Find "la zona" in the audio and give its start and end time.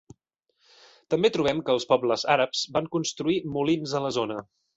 4.09-4.41